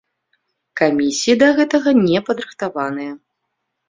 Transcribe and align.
Камісіі 0.79 1.35
да 1.43 1.49
гэтага 1.59 1.93
не 2.05 2.21
падрыхтаваныя! 2.31 3.11